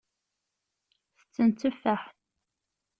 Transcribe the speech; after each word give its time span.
Tetten 1.19 1.47
tteffaḥ. 1.51 2.03